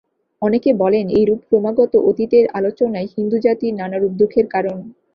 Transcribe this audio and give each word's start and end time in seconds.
অনেকে 0.41 0.69
বলেন, 0.73 1.05
এইরূপ 1.11 1.39
ক্রমাগত 1.47 1.93
অতীতের 2.09 2.45
আলোচনাই 2.53 3.07
হিন্দুজাতির 3.15 3.73
নানারূপ 3.79 4.11
দুঃখের 4.19 4.45
কারণ। 4.47 4.77